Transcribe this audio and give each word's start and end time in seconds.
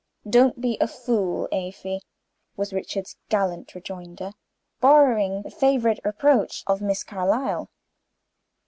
"Don't 0.27 0.59
be 0.59 0.79
a 0.81 0.87
fool, 0.87 1.47
Afy!" 1.51 2.01
was 2.57 2.73
Richard's 2.73 3.17
gallant 3.29 3.75
rejoinder, 3.75 4.31
borrowing 4.79 5.43
the 5.43 5.51
favorite 5.51 5.99
reproach 6.03 6.63
of 6.65 6.81
Miss 6.81 7.03
Carlyle. 7.03 7.69